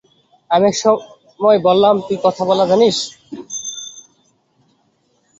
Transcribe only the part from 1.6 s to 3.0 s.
বললাম, তুই কথা বলা জানিস?